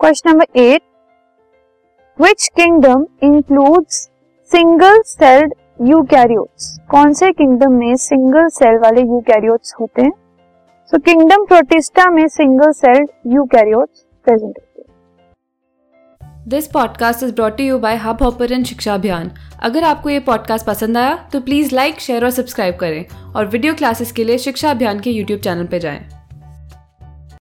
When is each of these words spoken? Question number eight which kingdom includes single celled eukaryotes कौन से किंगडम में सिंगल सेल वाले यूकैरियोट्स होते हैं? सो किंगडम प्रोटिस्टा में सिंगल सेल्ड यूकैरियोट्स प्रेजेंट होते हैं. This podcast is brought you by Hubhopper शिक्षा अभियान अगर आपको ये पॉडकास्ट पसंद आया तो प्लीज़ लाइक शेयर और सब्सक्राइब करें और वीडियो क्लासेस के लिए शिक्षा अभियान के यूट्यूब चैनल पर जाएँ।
Question 0.00 0.30
number 0.30 0.58
eight 0.58 0.82
which 2.18 2.48
kingdom 2.56 3.04
includes 3.22 3.96
single 4.50 5.00
celled 5.02 5.52
eukaryotes 5.88 6.66
कौन 6.90 7.12
से 7.12 7.30
किंगडम 7.32 7.72
में 7.72 7.94
सिंगल 7.96 8.48
सेल 8.48 8.78
वाले 8.78 9.00
यूकैरियोट्स 9.00 9.74
होते 9.80 10.02
हैं? 10.02 10.12
सो 10.92 10.98
किंगडम 10.98 11.44
प्रोटिस्टा 11.44 12.10
में 12.10 12.26
सिंगल 12.28 12.72
सेल्ड 12.72 13.10
यूकैरियोट्स 13.26 14.04
प्रेजेंट 14.26 14.58
होते 14.58 14.82
हैं. 14.82 16.48
This 16.48 16.66
podcast 16.66 17.22
is 17.22 17.34
brought 17.34 17.60
you 17.60 17.78
by 17.78 17.96
Hubhopper 18.22 18.62
शिक्षा 18.64 18.94
अभियान 18.94 19.30
अगर 19.62 19.84
आपको 19.84 20.10
ये 20.10 20.18
पॉडकास्ट 20.20 20.66
पसंद 20.66 20.98
आया 20.98 21.14
तो 21.32 21.40
प्लीज़ 21.40 21.74
लाइक 21.74 22.00
शेयर 22.00 22.24
और 22.24 22.30
सब्सक्राइब 22.30 22.76
करें 22.76 23.32
और 23.36 23.46
वीडियो 23.46 23.74
क्लासेस 23.74 24.12
के 24.12 24.24
लिए 24.24 24.38
शिक्षा 24.38 24.70
अभियान 24.70 25.00
के 25.00 25.10
यूट्यूब 25.10 25.40
चैनल 25.40 25.66
पर 25.66 25.78
जाएँ। 25.78 26.13